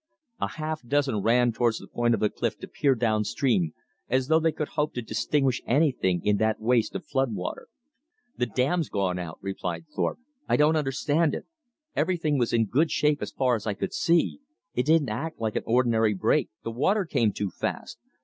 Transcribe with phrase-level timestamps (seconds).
[0.39, 3.75] A half dozen ran towards the point of the cliff to peer down stream,
[4.09, 7.67] as though they could hope to distinguish anything in that waste of flood water.
[8.35, 10.17] "The dam's gone out," replied Thorpe.
[10.49, 11.45] "I don't understand it.
[11.95, 14.39] Everything was in good shape, as far as I could see.
[14.73, 16.49] It didn't act like an ordinary break.
[16.63, 17.99] The water came too fast.